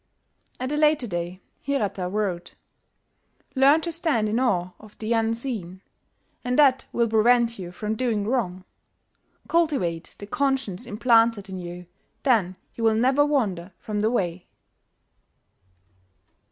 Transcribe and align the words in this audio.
At 0.59 0.71
a 0.71 0.77
later 0.77 1.05
day 1.05 1.41
Hirata 1.63 2.09
wrote 2.09 2.55
"Learn 3.53 3.81
to 3.81 3.91
stand 3.91 4.27
in 4.27 4.39
awe 4.39 4.71
of 4.79 4.97
the 4.97 5.13
Unseen, 5.13 5.83
and 6.43 6.57
that 6.57 6.85
will 6.91 7.07
prevent 7.07 7.59
you 7.59 7.71
from 7.71 7.93
doing 7.95 8.25
wrong. 8.25 8.65
Cultivate 9.47 10.15
the 10.17 10.25
conscience 10.25 10.87
implanted 10.87 11.49
in 11.49 11.59
you 11.59 11.85
then 12.23 12.57
you 12.73 12.83
will 12.83 12.95
never 12.95 13.23
wander 13.23 13.73
from 13.77 13.99
the 13.99 14.09
Way." 14.09 14.47